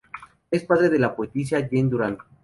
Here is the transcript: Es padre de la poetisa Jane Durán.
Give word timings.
Es 0.49 0.63
padre 0.63 0.89
de 0.89 0.97
la 0.97 1.15
poetisa 1.15 1.59
Jane 1.61 1.83
Durán. 1.83 2.17